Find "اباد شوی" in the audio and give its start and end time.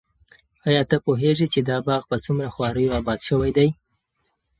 2.99-3.51